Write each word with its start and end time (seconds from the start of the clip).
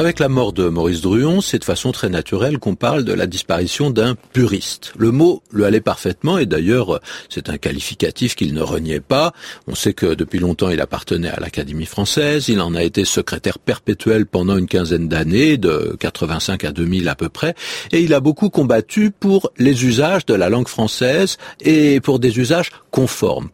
Avec 0.00 0.20
la 0.20 0.28
mort 0.28 0.52
de 0.52 0.68
Maurice 0.68 1.00
Druon, 1.00 1.40
c'est 1.40 1.58
de 1.58 1.64
façon 1.64 1.90
très 1.90 2.08
naturelle 2.08 2.60
qu'on 2.60 2.76
parle 2.76 3.02
de 3.02 3.12
la 3.12 3.26
disparition 3.26 3.90
d'un 3.90 4.14
puriste. 4.14 4.92
Le 4.96 5.10
mot 5.10 5.42
le 5.50 5.64
allait 5.64 5.80
parfaitement 5.80 6.38
et 6.38 6.46
d'ailleurs 6.46 7.00
c'est 7.28 7.48
un 7.48 7.58
qualificatif 7.58 8.36
qu'il 8.36 8.54
ne 8.54 8.60
reniait 8.62 9.00
pas. 9.00 9.32
On 9.66 9.74
sait 9.74 9.94
que 9.94 10.14
depuis 10.14 10.38
longtemps 10.38 10.70
il 10.70 10.80
appartenait 10.80 11.30
à 11.30 11.40
l'Académie 11.40 11.84
française, 11.84 12.48
il 12.48 12.60
en 12.60 12.76
a 12.76 12.84
été 12.84 13.04
secrétaire 13.04 13.58
perpétuel 13.58 14.26
pendant 14.26 14.56
une 14.56 14.68
quinzaine 14.68 15.08
d'années, 15.08 15.56
de 15.56 15.96
85 15.98 16.62
à 16.62 16.70
2000 16.70 17.08
à 17.08 17.16
peu 17.16 17.28
près, 17.28 17.56
et 17.90 18.00
il 18.00 18.14
a 18.14 18.20
beaucoup 18.20 18.50
combattu 18.50 19.10
pour 19.10 19.50
les 19.58 19.84
usages 19.84 20.24
de 20.26 20.34
la 20.34 20.48
langue 20.48 20.68
française 20.68 21.38
et 21.60 21.98
pour 21.98 22.20
des 22.20 22.38
usages 22.38 22.70
conformes, 22.92 23.48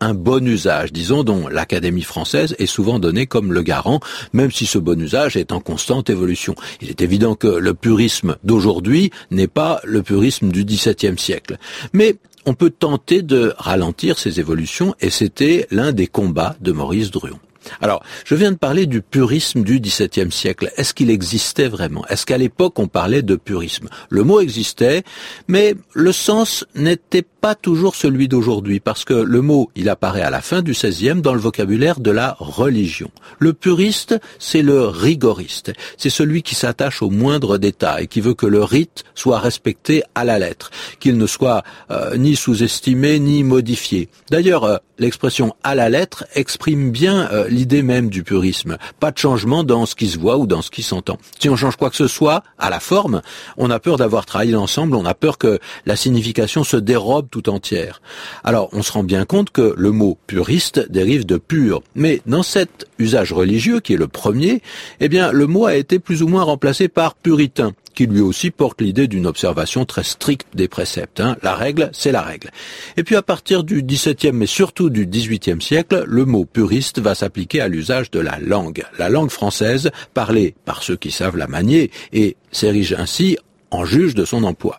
un 0.00 0.14
bon 0.14 0.46
usage, 0.46 0.92
disons, 0.92 1.24
dont 1.24 1.48
l'Académie 1.48 2.02
française 2.02 2.54
est 2.58 2.66
souvent 2.66 2.98
donnée 2.98 3.26
comme 3.26 3.52
le 3.52 3.62
garant, 3.62 4.00
même 4.32 4.50
si 4.50 4.66
ce 4.66 4.78
bon 4.78 5.00
usage 5.00 5.36
est 5.36 5.52
en 5.52 5.60
constante 5.60 6.10
évolution. 6.10 6.54
Il 6.80 6.90
est 6.90 7.02
évident 7.02 7.34
que 7.34 7.46
le 7.46 7.74
purisme 7.74 8.36
d'aujourd'hui 8.44 9.10
n'est 9.30 9.48
pas 9.48 9.80
le 9.84 10.02
purisme 10.02 10.50
du 10.50 10.64
XVIIe 10.64 11.18
siècle. 11.18 11.58
Mais 11.92 12.16
on 12.44 12.54
peut 12.54 12.70
tenter 12.70 13.22
de 13.22 13.54
ralentir 13.58 14.18
ces 14.18 14.38
évolutions 14.38 14.94
et 15.00 15.10
c'était 15.10 15.66
l'un 15.70 15.92
des 15.92 16.06
combats 16.06 16.56
de 16.60 16.72
Maurice 16.72 17.10
Druon. 17.10 17.40
Alors, 17.80 18.02
je 18.24 18.34
viens 18.34 18.52
de 18.52 18.56
parler 18.56 18.86
du 18.86 19.02
purisme 19.02 19.62
du 19.62 19.80
XVIIe 19.80 20.32
siècle. 20.32 20.70
Est-ce 20.76 20.94
qu'il 20.94 21.10
existait 21.10 21.68
vraiment? 21.68 22.06
Est-ce 22.08 22.26
qu'à 22.26 22.38
l'époque 22.38 22.78
on 22.78 22.88
parlait 22.88 23.22
de 23.22 23.36
purisme? 23.36 23.88
Le 24.08 24.22
mot 24.22 24.40
existait, 24.40 25.02
mais 25.48 25.74
le 25.92 26.12
sens 26.12 26.64
n'était 26.74 27.24
pas 27.40 27.54
toujours 27.54 27.94
celui 27.94 28.28
d'aujourd'hui, 28.28 28.80
parce 28.80 29.04
que 29.04 29.14
le 29.14 29.40
mot, 29.40 29.70
il 29.76 29.88
apparaît 29.88 30.22
à 30.22 30.30
la 30.30 30.40
fin 30.40 30.62
du 30.62 30.72
XVIe 30.72 31.20
dans 31.22 31.34
le 31.34 31.40
vocabulaire 31.40 32.00
de 32.00 32.10
la 32.10 32.36
religion. 32.40 33.10
Le 33.38 33.52
puriste, 33.52 34.18
c'est 34.38 34.62
le 34.62 34.86
rigoriste. 34.86 35.72
C'est 35.96 36.10
celui 36.10 36.42
qui 36.42 36.54
s'attache 36.54 37.02
au 37.02 37.10
moindre 37.10 37.58
détail, 37.58 38.08
qui 38.08 38.20
veut 38.20 38.34
que 38.34 38.46
le 38.46 38.64
rite 38.64 39.04
soit 39.14 39.38
respecté 39.38 40.02
à 40.14 40.24
la 40.24 40.38
lettre, 40.38 40.70
qu'il 40.98 41.16
ne 41.16 41.26
soit 41.26 41.62
euh, 41.90 42.16
ni 42.16 42.36
sous-estimé 42.36 43.18
ni 43.18 43.44
modifié. 43.44 44.08
D'ailleurs, 44.30 44.64
euh, 44.64 44.76
l'expression 44.98 45.54
à 45.62 45.74
la 45.74 45.88
lettre 45.88 46.24
exprime 46.34 46.90
bien 46.90 47.28
euh, 47.32 47.48
l'idée 47.56 47.82
même 47.82 48.10
du 48.10 48.22
purisme. 48.22 48.76
Pas 49.00 49.10
de 49.10 49.18
changement 49.18 49.64
dans 49.64 49.86
ce 49.86 49.94
qui 49.94 50.08
se 50.08 50.18
voit 50.18 50.36
ou 50.36 50.46
dans 50.46 50.62
ce 50.62 50.70
qui 50.70 50.82
s'entend. 50.82 51.18
Si 51.40 51.48
on 51.48 51.56
change 51.56 51.76
quoi 51.76 51.90
que 51.90 51.96
ce 51.96 52.06
soit 52.06 52.42
à 52.58 52.70
la 52.70 52.80
forme, 52.80 53.22
on 53.56 53.70
a 53.70 53.80
peur 53.80 53.96
d'avoir 53.96 54.26
trahi 54.26 54.50
l'ensemble, 54.50 54.94
on 54.94 55.06
a 55.06 55.14
peur 55.14 55.38
que 55.38 55.58
la 55.86 55.96
signification 55.96 56.62
se 56.62 56.76
dérobe 56.76 57.28
tout 57.30 57.48
entière. 57.48 58.02
Alors, 58.44 58.68
on 58.72 58.82
se 58.82 58.92
rend 58.92 59.02
bien 59.02 59.24
compte 59.24 59.50
que 59.50 59.74
le 59.76 59.90
mot 59.90 60.18
puriste 60.26 60.90
dérive 60.90 61.24
de 61.24 61.38
pur. 61.38 61.82
Mais 61.94 62.20
dans 62.26 62.42
cet 62.42 62.86
usage 62.98 63.32
religieux, 63.32 63.80
qui 63.80 63.94
est 63.94 63.98
le 63.98 64.08
premier, 64.08 64.62
eh 65.00 65.08
bien, 65.08 65.32
le 65.32 65.46
mot 65.46 65.66
a 65.66 65.76
été 65.76 65.98
plus 65.98 66.22
ou 66.22 66.28
moins 66.28 66.42
remplacé 66.42 66.88
par 66.88 67.14
puritain 67.14 67.72
qui 67.96 68.06
lui 68.06 68.20
aussi 68.20 68.52
porte 68.52 68.80
l'idée 68.80 69.08
d'une 69.08 69.26
observation 69.26 69.84
très 69.84 70.04
stricte 70.04 70.46
des 70.54 70.68
préceptes. 70.68 71.18
Hein. 71.18 71.36
La 71.42 71.54
règle, 71.54 71.90
c'est 71.92 72.12
la 72.12 72.22
règle. 72.22 72.50
Et 72.96 73.02
puis 73.02 73.16
à 73.16 73.22
partir 73.22 73.64
du 73.64 73.82
XVIIe, 73.82 74.32
mais 74.32 74.46
surtout 74.46 74.90
du 74.90 75.06
XVIIIe 75.06 75.60
siècle, 75.60 76.04
le 76.06 76.24
mot 76.24 76.44
puriste 76.44 77.00
va 77.00 77.14
s'appliquer 77.14 77.60
à 77.60 77.68
l'usage 77.68 78.10
de 78.10 78.20
la 78.20 78.38
langue. 78.38 78.84
La 78.98 79.08
langue 79.08 79.30
française, 79.30 79.90
parlée 80.14 80.54
par 80.64 80.82
ceux 80.82 80.96
qui 80.96 81.10
savent 81.10 81.36
la 81.36 81.48
manier, 81.48 81.90
et 82.12 82.36
s'érige 82.52 82.92
ainsi 82.92 83.38
en 83.70 83.84
juge 83.84 84.14
de 84.14 84.24
son 84.24 84.44
emploi. 84.44 84.78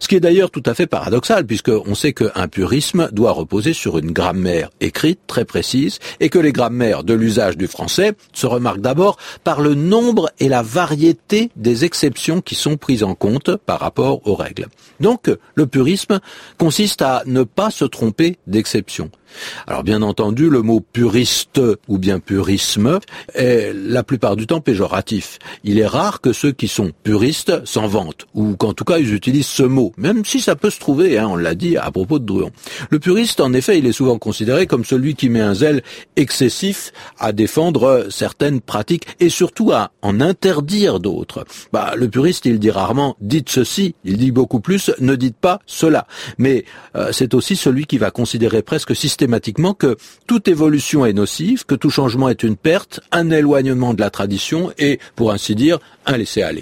Ce 0.00 0.08
qui 0.08 0.16
est 0.16 0.20
d'ailleurs 0.20 0.50
tout 0.50 0.62
à 0.66 0.74
fait 0.74 0.86
paradoxal, 0.86 1.46
puisqu'on 1.46 1.94
sait 1.94 2.12
qu'un 2.12 2.48
purisme 2.48 3.08
doit 3.12 3.32
reposer 3.32 3.72
sur 3.72 3.98
une 3.98 4.12
grammaire 4.12 4.70
écrite 4.80 5.20
très 5.26 5.44
précise, 5.44 5.98
et 6.20 6.28
que 6.28 6.38
les 6.38 6.52
grammaires 6.52 7.04
de 7.04 7.14
l'usage 7.14 7.56
du 7.56 7.66
français 7.66 8.12
se 8.32 8.46
remarquent 8.46 8.80
d'abord 8.80 9.16
par 9.44 9.60
le 9.60 9.74
nombre 9.74 10.30
et 10.38 10.48
la 10.48 10.62
variété 10.62 11.50
des 11.56 11.84
exceptions 11.84 12.40
qui 12.40 12.54
sont 12.54 12.76
prises 12.76 13.04
en 13.04 13.14
compte 13.14 13.56
par 13.56 13.80
rapport 13.80 14.26
aux 14.26 14.34
règles. 14.34 14.68
Donc, 15.00 15.30
le 15.54 15.66
purisme 15.66 16.20
consiste 16.58 17.02
à 17.02 17.22
ne 17.26 17.42
pas 17.42 17.70
se 17.70 17.84
tromper 17.84 18.38
d'exception. 18.46 19.10
Alors 19.66 19.82
bien 19.82 20.02
entendu, 20.02 20.50
le 20.50 20.62
mot 20.62 20.80
puriste 20.80 21.60
ou 21.88 21.98
bien 21.98 22.20
purisme 22.20 22.98
est 23.34 23.72
la 23.74 24.02
plupart 24.02 24.36
du 24.36 24.46
temps 24.46 24.60
péjoratif. 24.60 25.38
Il 25.64 25.78
est 25.78 25.86
rare 25.86 26.20
que 26.20 26.32
ceux 26.32 26.52
qui 26.52 26.68
sont 26.68 26.92
puristes 27.02 27.64
s'en 27.64 27.86
vantent, 27.86 28.26
ou 28.34 28.56
qu'en 28.56 28.74
tout 28.74 28.84
cas 28.84 28.98
ils 28.98 29.14
utilisent 29.14 29.46
mot, 29.66 29.92
même 29.96 30.24
si 30.24 30.40
ça 30.40 30.56
peut 30.56 30.70
se 30.70 30.78
trouver, 30.78 31.18
hein, 31.18 31.28
on 31.30 31.36
l'a 31.36 31.54
dit 31.54 31.76
à 31.76 31.90
propos 31.90 32.18
de 32.18 32.24
Druon. 32.24 32.50
Le 32.90 32.98
puriste, 32.98 33.40
en 33.40 33.52
effet, 33.52 33.78
il 33.78 33.86
est 33.86 33.92
souvent 33.92 34.18
considéré 34.18 34.66
comme 34.66 34.84
celui 34.84 35.14
qui 35.14 35.28
met 35.28 35.40
un 35.40 35.54
zèle 35.54 35.82
excessif 36.16 36.92
à 37.18 37.32
défendre 37.32 38.06
certaines 38.10 38.60
pratiques 38.60 39.06
et 39.20 39.28
surtout 39.28 39.72
à 39.72 39.92
en 40.02 40.20
interdire 40.20 41.00
d'autres. 41.00 41.44
Bah, 41.72 41.94
le 41.96 42.08
puriste, 42.08 42.46
il 42.46 42.58
dit 42.58 42.70
rarement 42.70 43.16
dites 43.20 43.48
ceci, 43.48 43.94
il 44.04 44.18
dit 44.18 44.30
beaucoup 44.30 44.60
plus 44.60 44.90
ne 45.00 45.14
dites 45.16 45.36
pas 45.36 45.60
cela. 45.66 46.06
Mais 46.38 46.64
euh, 46.96 47.10
c'est 47.12 47.34
aussi 47.34 47.56
celui 47.56 47.86
qui 47.86 47.98
va 47.98 48.10
considérer 48.10 48.62
presque 48.62 48.94
systématiquement 48.94 49.74
que 49.74 49.96
toute 50.26 50.48
évolution 50.48 51.06
est 51.06 51.12
nocive, 51.12 51.64
que 51.64 51.74
tout 51.74 51.90
changement 51.90 52.28
est 52.28 52.42
une 52.42 52.56
perte, 52.56 53.00
un 53.10 53.30
éloignement 53.30 53.94
de 53.94 54.00
la 54.00 54.10
tradition 54.10 54.72
et, 54.78 54.98
pour 55.16 55.32
ainsi 55.32 55.54
dire, 55.54 55.78
un 56.06 56.16
laisser-aller. 56.16 56.60